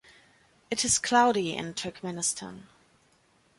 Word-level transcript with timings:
It 0.71 0.83
is 0.83 0.97
cloudy 0.97 1.55
in 1.55 1.75
Turkmenistan. 1.75 2.63